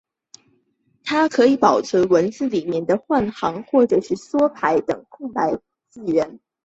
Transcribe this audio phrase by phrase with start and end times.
[1.03, 6.39] 它可以保存文字里面的换行或是缩排等空白字元。